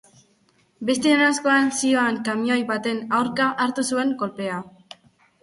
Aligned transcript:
Beste 0.89 1.11
noranzkoan 1.19 1.69
zihoan 1.81 2.17
kamioi 2.31 2.57
baten 2.73 3.03
aurka 3.19 3.51
hartu 3.67 3.87
zuen 3.93 4.17
kolpea. 4.25 4.59